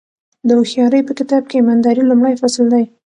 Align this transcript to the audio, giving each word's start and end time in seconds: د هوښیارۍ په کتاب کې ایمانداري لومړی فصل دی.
د 0.47 0.49
هوښیارۍ 0.59 1.01
په 1.05 1.13
کتاب 1.19 1.43
کې 1.49 1.55
ایمانداري 1.57 2.03
لومړی 2.09 2.35
فصل 2.41 2.65
دی. 2.73 2.83